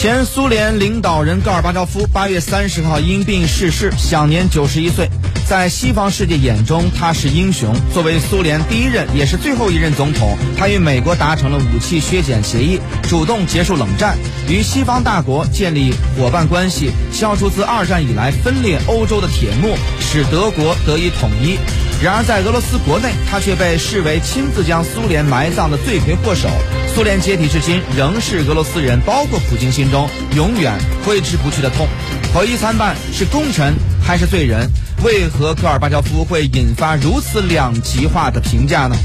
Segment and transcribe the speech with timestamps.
[0.00, 5.10] 前苏联领导人戈尔巴乔夫八月三十号因病逝世，享年九十一岁。
[5.46, 7.74] 在西方世界眼中，他是英雄。
[7.92, 14.16] 作为苏联第一任也是最后一任总统，他与美国达成了武器削减协议，主动结束冷战，
[14.48, 21.58] 与西方大国建立伙伴关系，消除自二战以来分裂欧洲的铁幕，使德国得以统一。
[22.02, 26.48] 然而，在俄罗斯国内，他却被视为亲自将苏联埋葬的罪魁祸首。
[26.94, 30.72] 苏联解体至今，仍是俄罗斯人，包括普京心中永远
[31.04, 31.86] 挥之不去的痛。
[32.32, 34.66] 毁誉参半，是功臣还是罪人？
[35.04, 38.96] 为何戈尔巴乔夫会引发如此两极化的评价呢？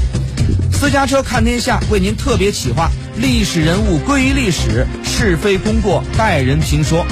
[0.72, 7.04] 私家车看天下为您特别企划：历史人物归于历史，是非功过待人评说。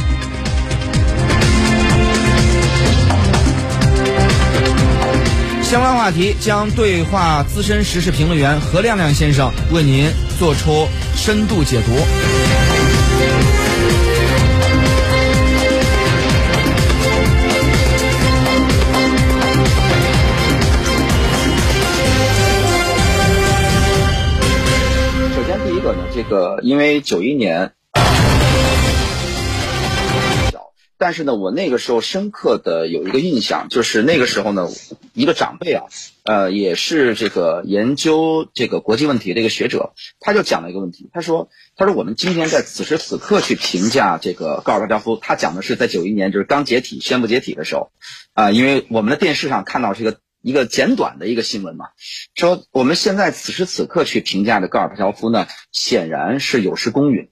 [5.74, 11.96] 相关话题将对话资深时事评论员何亮亮先生为您做出深度解读。
[25.34, 27.72] 首先，第一个呢，这个因为九一年
[31.04, 34.70] 但是呢，我那个时候深刻的有一个印象，就是那个时候呢，
[35.12, 35.84] 一个长辈啊，
[36.22, 47.90] 呃，也是这个研究这个国际问题的一个学者，他就讲了一个问题，他说，他说我们今天在此时此刻去评价这个戈尔巴乔夫，他讲的是在九一年就是刚解体宣布解体的时候，
[48.32, 50.16] 啊、因为我们的电视上看到这个。
[50.46, 51.86] 一个简短的一个新闻嘛，
[52.34, 57.30] 说我们现在此时此刻去评价的戈尔巴乔夫呢，显然是有失公允。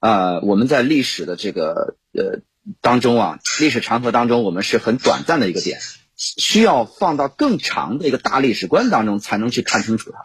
[0.00, 2.40] 呃，我们在历史的这个呃
[2.80, 5.80] 当中啊，历史长河当中，我们是很短暂的一个点，
[6.16, 10.20] 需要放到更长的一个大历史观当中才能去看清楚它。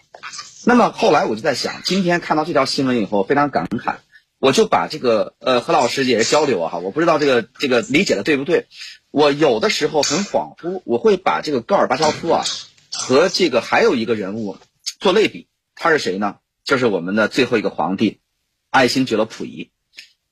[0.66, 3.96] 那么后来我就在想，今天看到这条新闻以后，非常感慨，
[4.40, 8.68] 我就把这个呃何老师也是交流啊哈，我不知道这个这个理解的对不对。
[9.12, 12.44] 我有的时候很恍惚，我会把这个戈尔巴乔夫啊
[12.92, 14.58] 和这个还有一个人物
[15.00, 16.38] 做类比，他是谁呢？
[16.64, 18.20] 就是我们的最后一个皇帝
[18.70, 19.70] 爱新觉罗溥仪。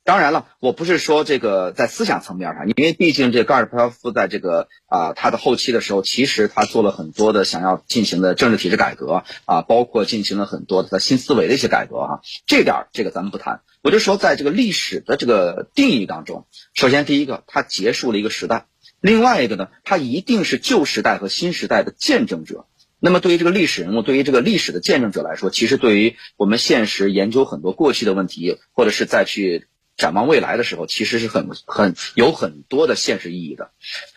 [0.04, 12.20] 当然了，我不是说这个在思想层面上，因为毕竟这戈尔巴乔夫在这个啊他的后期的时候，其实他做了很多的想要进行的政治体制改革啊，包括进行了很多的新思维的一些改革啊。
[12.48, 18.66] 这点儿这个咱们不谈，我就说在这个历史的这个定义当中，首先第一个，它结束了一个时代。
[19.02, 22.66] 另外一个呢，他一定是旧时代和新时代的见证者。
[23.00, 29.66] 那么，对于这个历史人物，对于这个历史的见证者来说，其实对于我们现实研究很多过去的问题，或者是再去
[30.02, 33.70] 展望未来的时候，其实是很很有很多的现实意义的。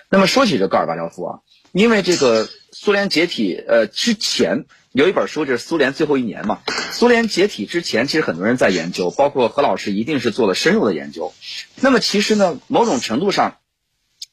[0.08, 1.38] 那么说起这戈尔巴乔夫啊，
[1.72, 6.60] 因为这个苏联解体呃之前有一本书，就是《苏联最后一年》嘛。
[6.92, 11.34] 苏联解体之前，其实很多人在研究，包括何老师一定是做了深入的研究。
[11.76, 13.58] 那么其实呢，某种程度上。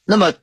[0.03, 0.33] 那么，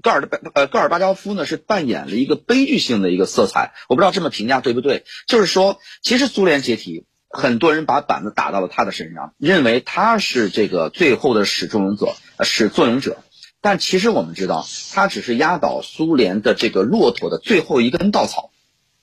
[0.00, 5.04] 戈尔巴呃戈尔巴乔夫呢是扮演了一个悲剧性的一个色彩，我不知道这么评价对不对。
[5.26, 13.18] 就是说，其实苏联解体，很多人把板子打到了他的身上，认为他是这个最后的始作俑者，始作俑者。
[13.60, 18.50] 但其实我们知道，他只是压倒苏联的这个骆驼的最后一根稻草。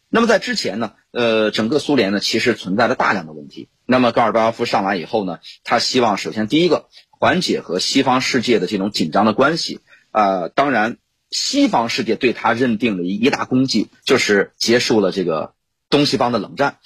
[0.09, 3.69] 那么在之前呢，呃，整个苏联呢其实存在了大量的问题。
[3.85, 9.81] 那么戈尔巴乔夫上来以后呢，他希望首先第一个缓解和西方世界的这种紧张的关系。
[10.11, 10.97] 呃，当然，
[11.29, 15.53] 西方世界对他认定的一一大功绩就是结束了这个
[15.89, 16.77] 东西方的冷战。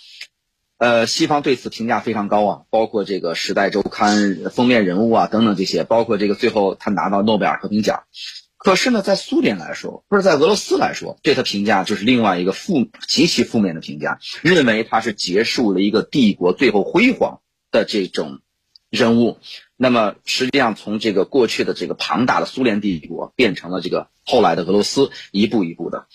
[0.79, 8.03] 呃，西方对此评价非常高啊，包括这个《时代周刊》封面人物啊等等这些，包括这个最后他拿到诺贝尔和平奖。
[8.56, 17.41] 可是呢，在苏联来说，或者在俄罗斯来说，对他评价就是另外一个负极其负面的评价，认为他是结束了一个帝国最后辉煌
[17.72, 18.40] 的这种
[18.90, 19.38] 人物。
[19.75, 26.07] 那么实际上，从这个过去的这个庞大的苏联帝国，变成了这个后来的俄罗斯，一步一步的。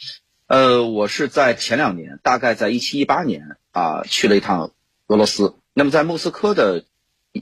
[0.47, 4.72] 呃，我是在前两年，大概在一七一八年啊，去了一趟
[5.06, 5.55] 俄罗斯。
[5.73, 6.85] 那么在莫斯科的，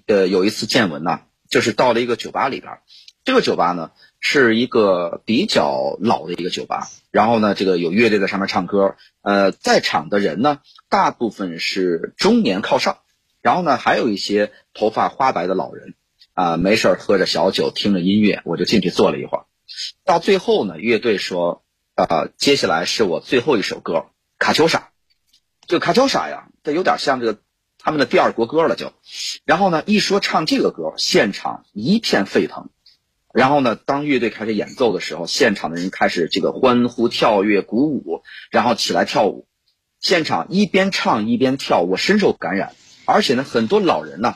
[0.07, 2.79] 呃，有一次见闻呢，就是到了一个酒吧里边。
[3.25, 3.91] 这个酒吧呢，
[4.21, 6.89] 是一个比较老的一个酒吧。
[7.11, 8.95] 然后呢，这个有乐队在上面唱歌。
[9.21, 12.99] 呃，在场的人呢，大部分是中年靠上，
[13.41, 15.95] 然后呢，还有一些头发花白的老人。
[16.35, 19.45] 啊，没事儿喝着小酒，听着音乐，我就进去坐了一会儿。
[20.05, 21.63] 到最后呢，乐队说，
[21.95, 23.95] 呃，接下来是我最后一首歌
[24.39, 24.79] 《卡秋莎》。
[25.67, 27.39] 这个卡秋莎呀，这有点像这个
[27.79, 28.95] 他们的第二国歌了，就。
[29.45, 32.71] 然后呢，一说唱这个歌，现场一片沸腾。
[33.35, 39.47] 然后呢，当乐队开始演奏的时候，现场的人开始这个欢呼、跳跃、鼓舞，然后起来跳舞。
[40.01, 42.75] 现场一边唱一边跳，我深受感染。
[43.05, 44.35] 而且呢，很多老人呢。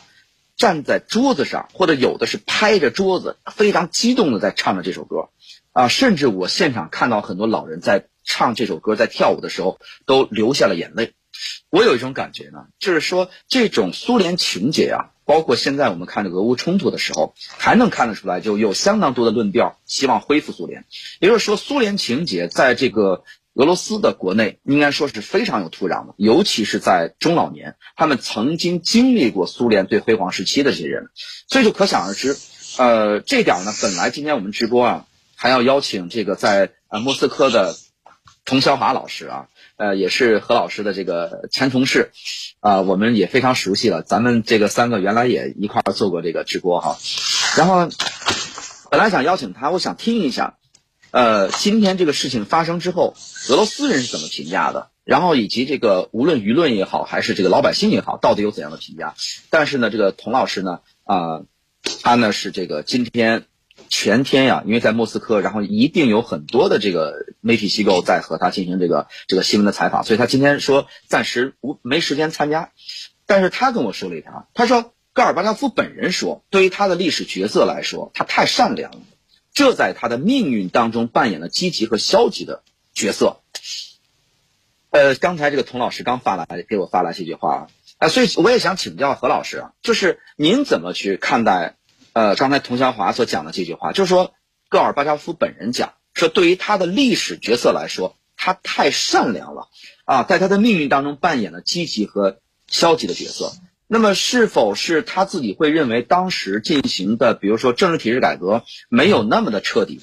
[0.59, 5.29] 站在桌子上，或者有的是拍着桌子，非常激动的在唱着这首歌，
[5.77, 11.13] 啊，甚至我现场看到很多老人在唱这首歌，在跳舞的时候都流下了眼泪。
[11.69, 20.87] 我有一种感觉呢，就是说这种苏联情节啊，包括现在我们看着俄乌冲突的时候，还能看得出来，就有相当多的论调希望恢复苏联。
[21.21, 23.25] 也就是说，苏联情节在这个。
[23.59, 31.09] 俄罗斯的国内应该说是非常有土壤的，尤其是在中老年，他们曾经经历过苏联最辉煌时期的这些人，
[31.49, 32.37] 所以就可想而知。
[32.77, 35.07] 呃，这点呢，本来今天我们直播啊，
[35.37, 37.77] 还要邀请这个在呃莫斯科的
[38.45, 42.11] 童小华老师啊，呃，也是何老师的这个前同事，
[42.61, 44.03] 啊，我们也非常熟悉了。
[44.03, 46.99] 咱们这个三个原来也一块做过这个直播哈，
[47.57, 47.89] 然后
[48.91, 50.57] 本来想邀请他，我想听一下。
[51.13, 53.15] 呃，今天这个事情发生之后，
[53.49, 54.91] 俄罗斯人是怎么评价的？
[55.03, 59.15] 然后以及这个无论舆论也好，还是这个老百姓也好，到底有怎样的评价？
[59.49, 61.43] 但是呢，这个童老师呢，啊，
[62.03, 63.45] 他呢是这个今天
[63.89, 72.73] 全天呀，因为在莫斯科，然后一定有很多的这个媒体机构在和他进行这个这个新闻的采访，所以他今天说暂时无没时间参加。
[73.27, 78.99] 但是他跟我说了一条，他说戈尔巴乔夫本人说，对于他的历史角色来说，他太善良了。
[79.53, 82.63] 这在他的命运当中扮演了积极和消极的
[82.93, 83.41] 角色。
[84.91, 87.69] 呃，刚才这个童老师刚发来给我发来这句话
[87.99, 91.76] 啊，所以我也想请教何老师啊，就是您怎么去看待
[92.17, 93.93] 呃刚才童小华所讲的这句话？
[93.93, 94.33] 就是说，
[94.71, 99.69] 戈尔巴乔夫本人讲说，对于他的历史角色来说，他太善良了
[100.07, 103.53] 啊，在他的命运当中扮演了积极和消极的角色。
[103.87, 110.01] 那么，是否是他自己会认为当时进行的，比如说政治体制改革没有那么的彻底，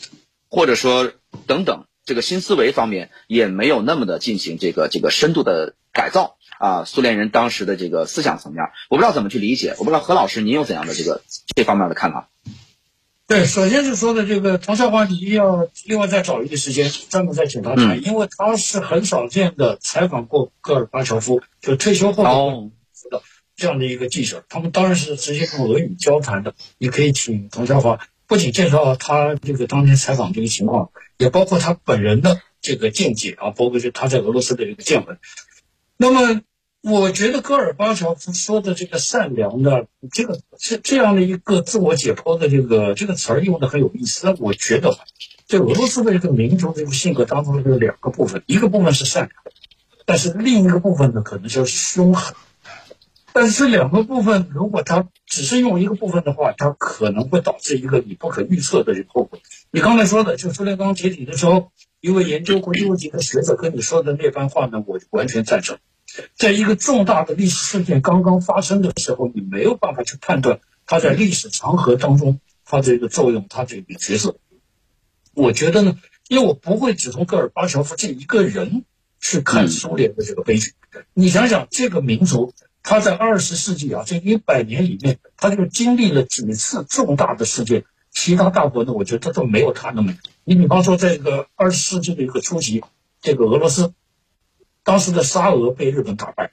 [0.49, 1.11] 或者说
[1.47, 6.85] 等等，这个新思维方面也没有那么的进行这个这个深度的改造啊？
[6.85, 11.21] 苏联人当时的这个思想层面，我不知道怎么去理解，我不知道何老师您有怎样的这个
[11.55, 12.29] 这方面的看法？
[13.27, 22.23] 对，首先是说的这个唐少华，你要另外再找一个时间专门再请他谈，因为他是很少见的采访过戈尔巴乔夫，就退休后
[23.11, 23.21] 的。
[23.55, 26.55] 这样的一个记者，他们当然是直接用俄语交谈的。
[26.79, 35.19] 你可以请童小华，不仅介绍他这个当年采访这个情况，也包括他本人的这个见解啊，包括就他在俄罗斯的这个见闻。
[35.97, 36.41] 那么，
[36.85, 44.35] 我觉得戈尔巴乔夫说的这个善良的这个这这样的一个自我解剖的这个这个词儿用的很有意思。
[44.39, 44.97] 我觉得，
[45.47, 49.31] 在俄罗斯的这个民族这个性格当中有两个部分，一个部分是善良，
[50.05, 52.35] 但是另一个部分呢，可能就是凶狠。
[53.31, 59.39] 但是这两个部分，如果它只是用一个部分的话，它可能会导致一个你不可预测的这后果。
[59.71, 61.71] 你刚才说的，就苏联刚解体的时候，
[62.01, 65.77] 一位研究国际问题的学者跟你说的那番话呢，我完全赞成。
[66.35, 74.37] 在一个重大的历史事件刚刚发生的时候，你没有办法去判断它在历史长河当中它这个作用，它这个角色。
[75.33, 78.85] 我觉得呢，因为我不会只从戈尔巴乔夫这一个人
[79.19, 80.73] 去看苏联的这个悲剧。
[81.13, 82.53] 你想想，这个民族。
[82.85, 87.85] 他在二十世纪啊，这一百年里面，他就经历了几次重大的事件。
[88.11, 90.13] 其他大国呢，我觉得他都没有他那么。
[90.43, 92.83] 你比方说，这个二十世纪的一个初期，
[93.21, 93.93] 这个俄罗斯，
[94.83, 96.51] 当时的沙俄被日本打败，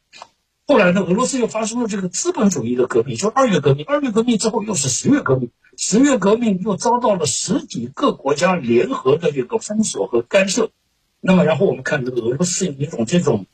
[0.67, 3.85] 后来呢，俄罗斯又发生了这个资本主义的革命，就二月革命。
[3.87, 10.71] 二月革命之后又是十月革命，十月革命又遭到了十几个国家联合的这个封锁和干涉。
[11.21, 13.47] 那么，然后我们看这个俄罗斯一种这种。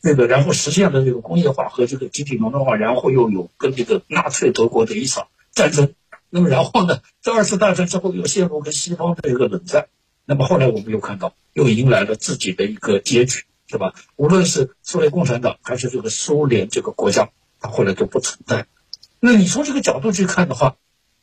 [0.00, 5.94] 这个，然后实现了这个工业化和这个集体农业化，然后又有跟这个纳粹德国的一场战争。
[6.30, 9.88] 那么，然后呢，在二次大战之后又陷入跟西方的一个冷战。
[10.24, 13.42] 那么后来我们又看到，又迎来了自己的一个结局，
[13.72, 13.94] 是吧？
[14.14, 18.66] 无论是苏联共产党还是这个苏联这个国家，它后来都不存在。
[19.18, 20.76] 那你从这个角度去看的话，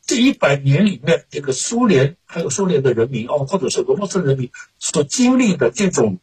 [0.04, 6.18] 这一百年里面，这个苏联还有苏联的人民哦，或者是俄罗斯人民所经历的这种。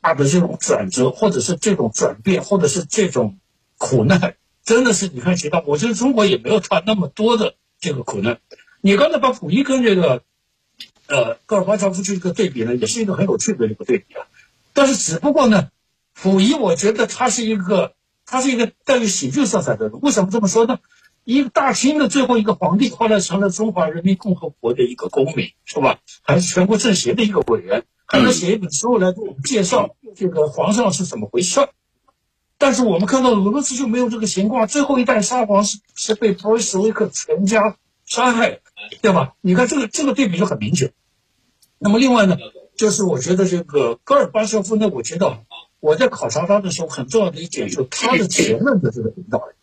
[0.00, 3.38] 大的这种转折，或者是这种转变，或者是这种
[3.76, 8.40] 苦难，真的是你看其他，我觉得中国也没有他那么多的这个苦难。
[8.80, 10.22] 你刚才把溥仪跟这个
[11.08, 14.24] 呃戈尔巴乔夫这个对比呢，也是一个很有趣的一个对比啊。
[14.72, 15.70] 但是只不过呢，
[16.14, 17.94] 溥仪我觉得他是一个
[18.26, 20.00] 他是一个带有喜剧色彩的人。
[20.00, 20.78] 为什么这么说呢？
[21.24, 25.98] 一个大清的最后一个皇帝，后来成了中华人民共和国的一个公民，是吧？
[26.22, 27.84] 还是全国政协的一个委员。
[28.04, 31.70] 还能写一本书来给我们介绍这个皇上是怎么回事
[32.58, 38.60] 但是我们看到俄罗斯就没有这个情况，最后一代沙皇是是被波斯维克全家杀害，
[39.00, 39.32] 对吧？
[39.40, 40.92] 你看这个这个对比就很明显。
[41.78, 42.36] 那么另外呢，
[42.76, 45.44] 就是我觉得这个戈尔巴乔夫呢，我觉得
[45.80, 49.56] 我在考察他的时候，很重要的一点就是他的前任的这个领导人，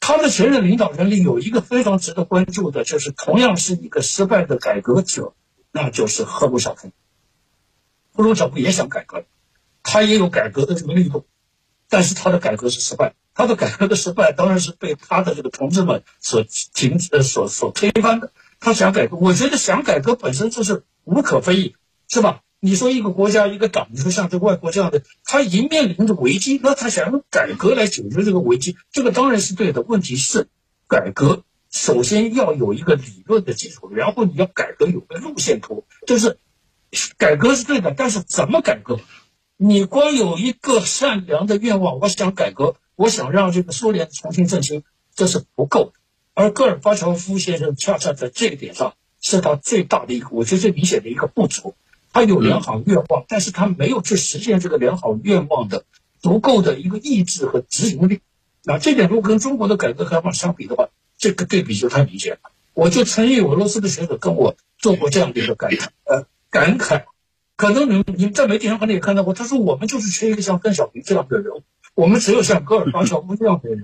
[0.00, 5.34] 他的前任领导人里有一个非常值得关注的，就是同样是一个失败的改革者，
[5.72, 6.90] 那就是赫鲁晓夫。
[8.12, 9.24] 赫鲁晓夫也想改革，
[9.82, 11.26] 他也有改革的这个力度，
[11.88, 13.14] 但是他的改革是失败。
[13.34, 18.32] 他的改革的失败当然是被他的这个同志们所停呃所所推翻的。
[18.60, 21.76] 他想改革，我觉得想改革本身就是无可非议，
[22.08, 22.42] 是吧？
[22.60, 29.80] 你说一个国家一个党，你说像这外国这样的，他一面临着危机，那他想用改革来解决这个危机，这个当然是对的。
[29.80, 30.48] 问题是，
[30.88, 36.38] 改革首先要有一个理论的基础，然后你要改革有个路线图，就是
[37.16, 38.98] 改革是对的，但是怎么改革？
[39.56, 42.76] 你光有一个善良的愿望，我想改革。
[42.96, 44.82] 我想让这个苏联重新振兴，
[45.14, 45.92] 这是不够的。
[46.32, 48.94] 而戈尔巴乔夫先生恰恰在这一点上
[49.30, 51.74] 是他最大的一个，我觉得最明显的一个不足。
[52.12, 55.84] 他有良好愿望，但是他没有去实现这个良好愿望的
[56.20, 58.20] 足够的一个意志和执行力。
[58.62, 62.50] 那这点如果跟中国的改革开放相比的话，这个对比就太明显了。
[62.72, 67.04] 我就曾经有俄罗斯的学者跟我做过这样的一个感慨，呃，感慨，
[67.56, 71.62] 可能你你们在媒体上可能也看到过，他说我们就是缺一个像邓小平这样的人物。
[71.94, 73.82] 我们只有像戈尔巴乔夫这样的人，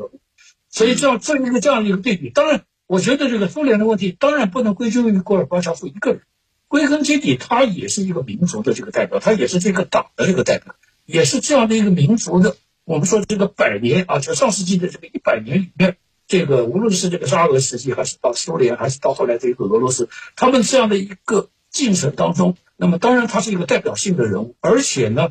[0.70, 6.20] 所以这样这一个这样的一个对比，当然，我觉得这个苏联的问题当然不能归咎于戈尔巴乔夫一个人，
[6.68, 10.74] 归根结底，他也是一个民族的这个代表，他也是这个党的这个代表，
[11.06, 12.54] 也是这样的一个民族的。
[12.84, 15.96] 我们说这个百年啊，就上世纪的这个一百年里面，
[16.26, 25.30] 这个无论是这个沙俄时期，还是到苏联，还是到后来这个俄罗斯，他们这样的一个进程当中，那么当然他是一个代表性的人物，而且呢。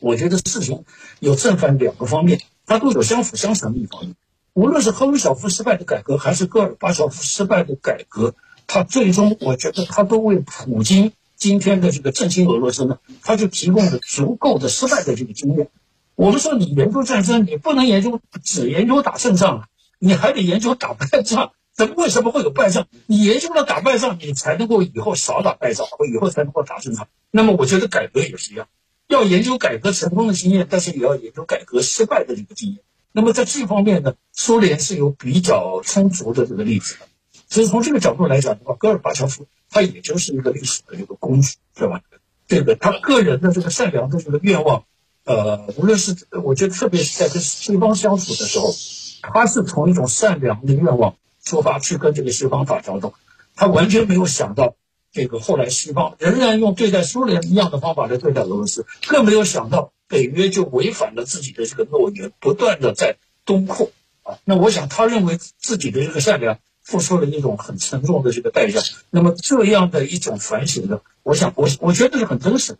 [0.00, 0.84] 我觉得事情
[1.18, 4.14] 有正反两个方面，它都有相辅相成的一方面。
[4.58, 8.34] 无论是赫鲁晓夫失败的改革，还是戈尔巴乔夫失败的改革，
[8.66, 15.68] 他最终我觉得他都为普京今天的这个振兴俄罗斯呢，他就提供了足够的失败的这个经验。
[16.16, 19.68] 我们说你研究战争，你不能研究只研究打胜仗，
[20.00, 21.52] 你还得研究打败仗。
[21.72, 22.88] 怎么为什么会有败仗？
[23.06, 27.06] 你研究了打败仗，你才能够以后少打败仗，或以后才能够打胜仗。
[27.30, 28.66] 那么我觉得改革也是一样。
[29.06, 32.80] 要研究改革成功的经验，但是也要研究改革失败的这个经验。
[33.12, 37.06] 那么在这方面呢，苏联是有比较充足的这个例子的。
[37.48, 42.02] 所以从这个角度来讲的话，戈尔巴乔夫他也就是一个历史的一个工具，是吧？
[42.46, 44.84] 这个他个人的这个善良的这个愿望，
[45.24, 48.74] 呃，无论是我觉得特别是在跟西方相处的时候，
[49.22, 53.14] 他是从一种善良的愿望出发去跟这个西方打交道，
[53.56, 54.74] 他完全没有想到。
[55.10, 63.90] 这个后来西方仍然用对待苏联一样的方法来对待俄罗斯，更没有想到北约就违反了自己的这个诺言，不断的在东扩
[64.22, 64.38] 啊。
[64.44, 68.80] 那我想他认为自己的这个善良付出了一种很沉重的这个代价。
[69.10, 72.76] 那么这样的一种反省呢，我想我我觉得是很真实。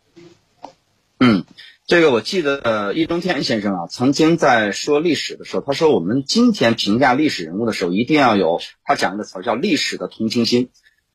[1.20, 1.44] 嗯，
[1.86, 10.68] 这个我记得，易中天先生啊曾经在说历史的时候，他说我们今天评价历史人物的时候，一定要有他讲一个词儿叫历史的同情心。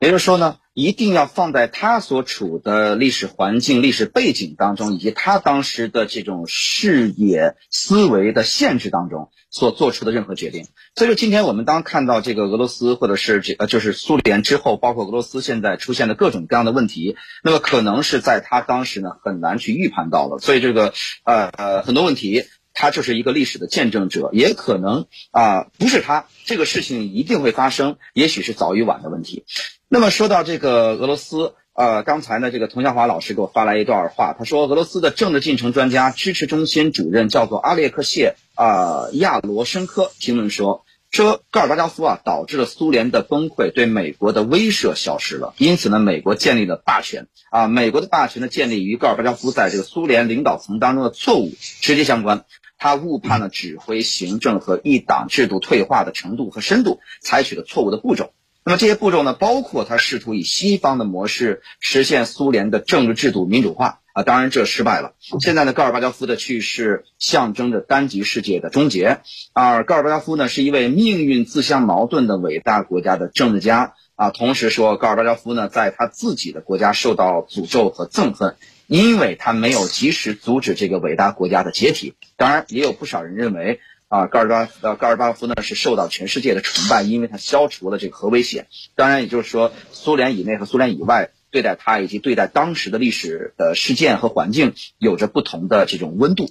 [0.04, 10.66] 也就是说呢，一定要放在他所处的历史环境、历史背景当中，以及他当时的这种视野、思维的限制当中所做出的任何决定。
[10.94, 20.38] 所以说，今天我们当看到这个俄罗斯或者是这呃就是苏联之后，包括俄罗斯现在出现的各种各样的问题，那么可能是在他当时呢很难去预判到了。
[20.38, 20.92] 所以这个
[21.24, 22.44] 呃呃很多问题。
[22.76, 29.44] 他就是一个历史的见证者，也可能啊不是他，这个事情一定会发生，也许是早与晚的问题。
[29.88, 40.84] 那么说到这个俄罗斯，呃，刚才呢，这个佟向华老师给我发来一段话，他说俄罗斯的政治进程专家支持中心主任叫做阿列克谢啊亚罗申科评论说。
[41.10, 45.54] 说戈尔巴乔夫啊，导致了苏联的崩溃，对美国的威慑消失了。
[45.58, 47.68] 因此呢，美国建立了霸权啊。
[47.68, 52.44] 美国的霸权的建立与戈尔巴乔夫在这个苏联领导层当中的错误直接相关。
[52.84, 58.34] 他误判了指挥、行政和一党制度退化的程度和深度，采取了错误的步骤。
[58.62, 64.00] 那么这些步骤呢，包括他试图以西方的模式实现苏联的政治制度民主化。
[64.12, 65.14] 啊，当然这失败了。
[65.40, 69.20] 现在呢，戈尔巴乔夫的去世象征着单极世界的终结。
[69.54, 74.28] 而戈尔巴乔夫呢，是一位命运自相矛盾的伟大国家的政治家啊。
[74.28, 82.14] 同时说，戈尔巴乔夫呢，在他自己的国家受到诅咒和憎恨，因为他没有及时阻止这个伟大国家的解体。
[82.36, 88.66] 当然，也有不少人认为啊，戈尔巴呃戈尔巴夫呢是受到全世界的崇拜，因为他消除了这个核威胁。
[88.94, 91.30] 当然，也就是说，苏联以内和苏联以外。
[91.50, 96.50] 对待他以及对待当时的历史的事件和环境有着不同的这种温度。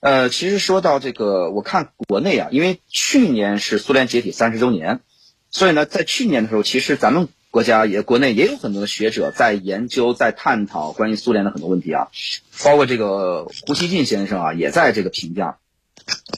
[0.00, 4.98] 呃，其实说到这个，我看国内啊，因为去年是苏联解体三十周年，
[5.48, 12.08] 所以呢，在去年的时候，其实咱们国家也国内也有很多学者在研究、在探讨关于苏联的很多问题啊，
[12.64, 15.58] 包括这个胡锡进先生啊，也在这个评价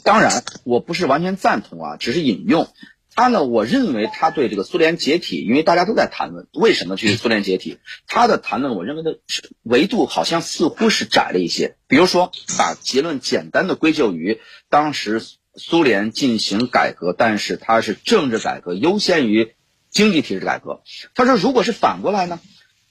[0.02, 2.68] 当然，我不是完全赞同啊，只是引用。
[3.14, 7.78] 他呢，我认为他对这个苏联解体，因为大家都在谈论为什么去苏联解体，
[8.08, 9.20] 他的谈论，我认为的
[9.62, 11.76] 维度好像似乎是窄了一些。
[11.86, 15.22] 比如说，把结论简单的归咎于当时
[15.54, 19.53] 苏联进行改革，但是它是政治改革优先于
[19.94, 20.82] 经济体制改革。
[21.14, 22.38] 他说，如果是反过来呢？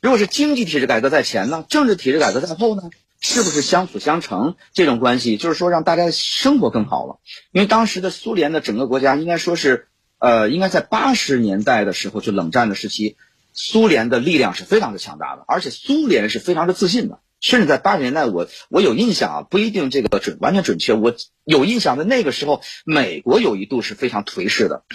[0.01, 2.89] 如果是经济体制改革在前呢，政治体制改革在后呢？
[3.21, 5.37] 是不是相辅相成这种关系？
[5.37, 7.19] 就是说让大家的生活更好了。
[7.51, 9.89] 因为当时的苏联的整个国家应该说是。
[10.19, 13.17] 呃，应该在八十年代的时候，就冷战的时期，
[13.51, 17.19] 苏联的力量是非常的强大的，而且苏联是非常的自信的。
[17.41, 20.93] 甚至在八十年代，我我有印象啊，不一定这个准完全准确。
[20.93, 24.85] 我有印象的那个时候，美国有一度是非常颓势的，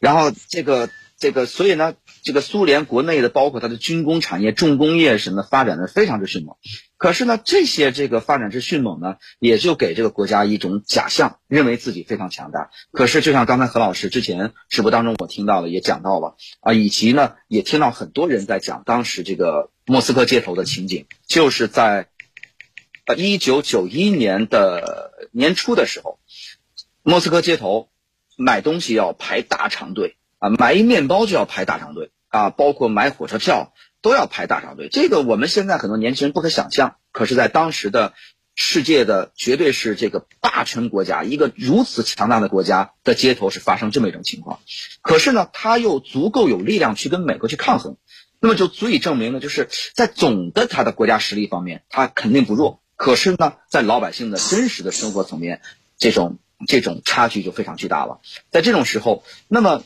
[0.00, 0.90] 然后这个
[1.22, 1.94] 这个，所以呢。
[2.24, 6.54] 这个苏联国内的，包括它的军工产业、重工业什么的，发展的非常之迅猛。
[6.96, 12.70] 可是呢，这些这个发展之迅猛呢，也就给这个国家一种假象，认为自己非常强大。
[12.92, 22.06] 可是，就像刚才何老师之前直播当中我听到了，也讲到了啊，以及呢，也听到很多人在讲当时这个莫斯科街头的情景，就是在
[23.04, 26.20] 呃一九九一年的年初的时候，
[27.02, 27.88] 莫斯科街头
[28.36, 30.14] 买东西要排大长队。
[30.42, 34.88] 啊，买一面包就要排大长队啊，包括买火车票都要排大长队。
[34.88, 38.12] 这个我们现在很多年轻人不可想象，可是，在当时的
[38.56, 44.58] 世界的绝对是这个霸权国家，一个如此强大的国家的街头是发生这么一种情况。
[45.00, 47.96] 可是呢，他又足够有力量去跟美国去抗衡，
[48.40, 52.82] 那么就足以证明呢，就是在总的他的国家实力方面，他肯定不弱。
[52.96, 55.60] 可是呢，在老百姓的真实的生活层面，
[55.98, 58.18] 这种这种差距就非常巨大了。
[58.50, 59.84] 在这种时候，那么。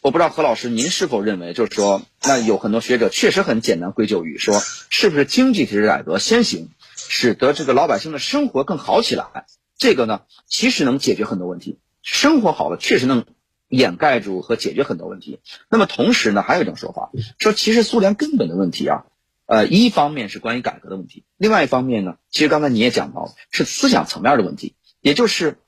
[0.00, 9.46] 我不知道何老师，您是否认为，就是说，那有很多学者确实很简单归咎于说，是不是经济体制改革先行，使得这个老百姓的生活更好起来？
[9.76, 13.24] 这个呢，其实能解决很多问题，生活好了，确实能
[13.66, 15.40] 掩盖住和解决很多问题。
[15.68, 19.04] 那么同时呢，还有一种说法，说其实苏联根本的问题啊，
[19.46, 25.58] 呃，一方面是关于改革的问题，另外一方面呢，其实刚才你也讲到了，是思想层面的问题，也就是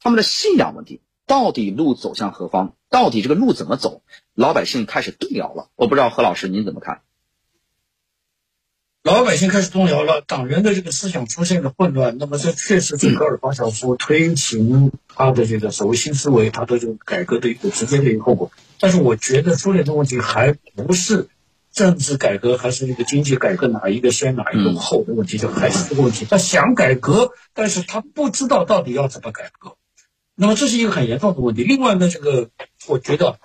[0.00, 1.00] 他们的信仰问题。
[1.26, 2.74] 到底路走向何方？
[2.90, 4.02] 到底这个路怎么走？
[4.34, 5.68] 老百姓开始动摇了。
[5.76, 7.00] 我不知道何老师您怎么看？
[9.04, 12.18] 老百姓开始动摇了，党员的这个思想出现了混乱。
[12.18, 18.50] 那么这确实是戈尔巴乔夫推行他的这个所谓新思维，他的这个改革的一个直接的一个后果。
[18.80, 21.28] 但是我觉得苏联的问题还不是
[21.72, 26.26] 政治改革还是这个经济改革哪一个先哪一个后的问题，就还是这个问题。
[26.28, 29.76] 他想改革，但是他不知道到底要怎么改革。
[30.34, 31.64] 那么这是一个很严重的问题。
[31.64, 32.50] 另外呢，这个
[32.86, 33.38] 我觉得，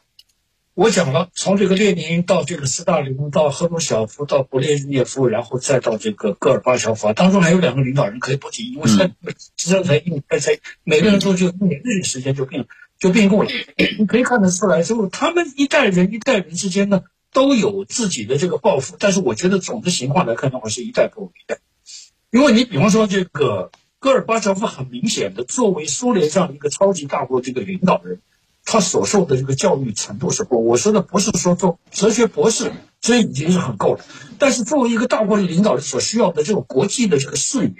[0.73, 9.07] 我讲了，从这个列宁到这个斯大林，到赫鲁晓夫，到勃列日涅夫，然后再到这个戈尔巴乔夫，当中还有两个领导人可以不提，因为才
[9.57, 12.67] 执政才一才每个人都就一年的时间就变
[12.99, 13.49] 就变过了。
[13.97, 18.95] 你可以看得出来，就是他们一代人一代人之间呢，都有自己的这个抱负。
[18.99, 21.59] 但是我觉得总的情况来看的话，是一代不如一代。
[22.31, 23.71] 因为你比方说这个。
[23.99, 28.19] 戈尔巴乔夫很明显的作为苏联这样一个超级大国这个领导人，
[28.65, 30.65] 他所受的这个教育程度是不？
[30.65, 32.71] 我说的不是说做哲学博士，
[33.01, 34.05] 这已经是很够了。
[34.39, 37.73] 但是作为一个大国的领导人所需要的这种国际的这个视野，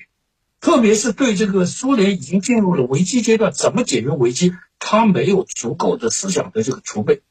[0.60, 7.22] 特别是对这个苏联已经进入了危机阶段，怎么解决危机，他没有足够的思想的这个储备。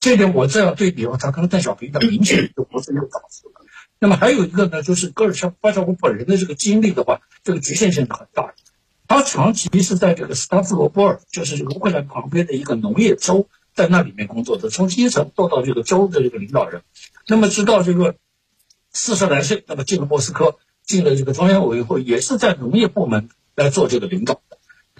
[0.00, 3.60] 这点我这样对比的话，他跟邓小平的明显就不是一个档次的。
[3.98, 8.54] 那么还有一个呢，就是戈尔巴乔夫本人的这个经历的话，这个局限性很大。
[9.08, 16.82] 他长期是在这个斯塔夫罗波尔，就是这个乌克兰旁边的一个农业州，在那里面工作的，从基层做到这个州的这个领导人。
[17.26, 18.16] 那么直到这个
[18.92, 24.42] 四十来岁，那么进了莫斯科，进了这个中央委员会，也是在农业部门来做这个领导。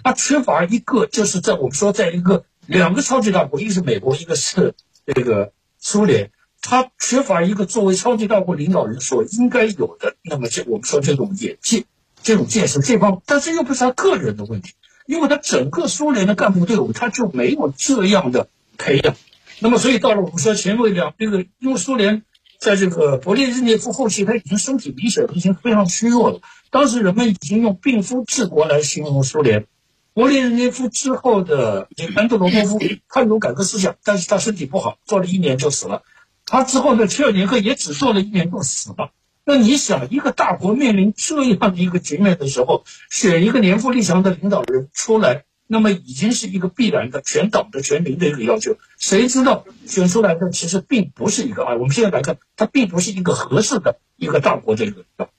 [0.03, 4.73] 他缺乏一个，就是在我们说，在一个两个超级大国，一个是美国，一个是
[5.05, 6.31] 这个苏联。
[6.61, 11.85] 他缺乏一个作为超级大国领导人所应该有的，那么这我们说这种眼界、
[12.23, 14.73] 这种建设这方，但是又不是他个人的问题，
[15.05, 19.15] 因为他整个苏联的干部队伍他就没有这样的培养。
[19.59, 22.23] 那么，所以到了我们说前面两这个，因为苏联
[22.59, 26.39] 在这个勃列日涅夫后期，他已经身体明显已经非常虚弱了。
[26.69, 29.65] 当时人们已经用病夫治国来形容苏联。
[30.13, 36.03] 勃列日涅夫之后的这安德罗波夫，他有改革思想，但是他身体不好，做了一年就死了。
[36.45, 37.07] 他之后呢？
[37.07, 39.11] 切尔年克也只做了一年就死了。
[39.49, 48.77] 那你想，一个大国面临这样的一个局面的时候，选一个年富力强的领导人出来，那么已经是一个必然的全党的全民的一个要求。
[48.99, 51.73] 谁知道选出来的其实并不是一个啊？
[51.73, 55.31] 我们现在来看，他并不是一个合适的一个大国的一个领导。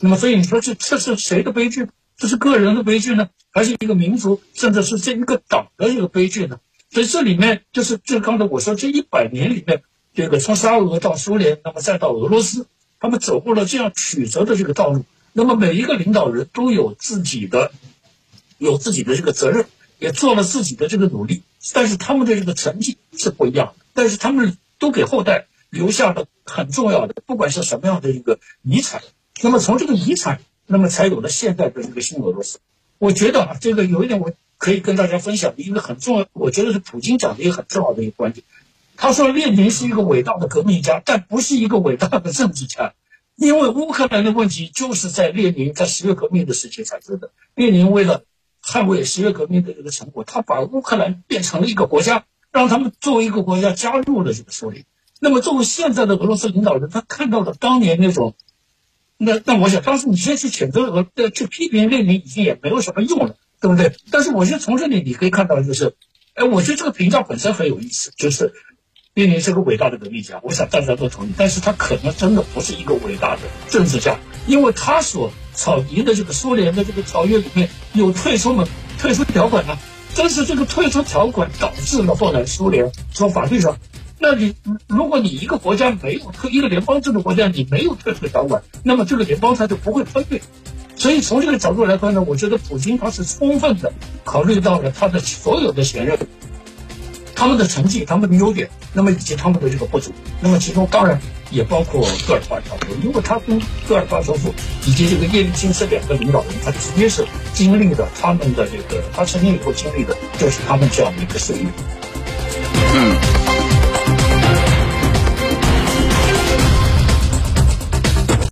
[0.00, 1.86] 那么，所以你说这这是谁的悲剧？
[2.16, 6.60] 这是个人的悲剧呢，还是一个民族，甚至是这一个党的一个悲剧呢？
[6.88, 9.82] 所以这里面就是就刚才我说这一百年里面，
[10.14, 12.66] 这个从沙俄到苏联，那么再到俄罗斯，
[13.00, 15.04] 他们走过了这样曲折的这个道路。
[15.32, 17.72] 那么每一个领导人都有自己的，
[18.58, 19.64] 有自己的这个责任，
[19.98, 23.84] 也做了自己的这个努力，但是他们的这个成绩是不一样的。
[23.94, 29.02] 但是他们都给后代留下了很重要的，不管是什么样的一个遗产。
[29.42, 32.58] 那么从这个遗产，那么才有了现在的这个新俄罗斯。
[32.98, 38.44] 我觉得啊，这个有一点我可以跟大家分享一个很重要，我觉得是普京讲的一个很重要的一个观点。
[39.02, 42.92] 他说列宁是一个伟大的革命家，但不是一个伟大的政治家。
[43.34, 47.30] 因为乌克兰的问题就是在列宁在十月革命的时期产生的。
[47.54, 48.24] 列宁为了
[48.62, 54.84] 捍卫十月革命的这个成果，他把乌克兰变成了一个国家，让他们作为一个国家加入了这个苏联。
[55.18, 58.34] 那么作为现在的俄罗斯领导人，他看到了当年那种，
[59.16, 63.94] 那那我想当时你先去谴责俄呃去批评列宁已经也没有什么用了，对不对？
[64.10, 65.94] 但是我觉得从这里你可以看到，就是，
[66.34, 68.52] 哎，我觉得这个评价本身很有意思，就是。
[69.12, 71.30] 列宁是个伟大的革命家，我想大家都同意。
[71.36, 78.64] 但是他可能真的不是一个伟大的政治家，因为他所草拟的这个苏联的这个条约里面有退出嘛，
[78.98, 79.78] 退出条款啊。
[80.14, 83.78] 正是这个退出条款导致了后来苏联从法律上，
[84.18, 84.54] 那你
[84.86, 90.40] 如果你一个国家没有退，一个联邦制的国家你没有退出条款，那么这个联邦它就不会分裂。
[90.94, 93.92] 所以从这个角度来看呢，我觉得普京他是充分的
[94.22, 96.16] 考虑到了他的所有的前任。
[97.40, 101.18] 他们的成绩、他们的优点，那么以及他们的这个不足，那么其中当然
[101.50, 104.52] 也包括戈尔巴乔夫，因为他跟戈尔巴乔夫
[104.84, 107.24] 以及这个叶利钦这两个领导人，他直接是
[107.54, 111.64] 经历的他们的这个，他成年以后经历的就是他们这样的一个岁月。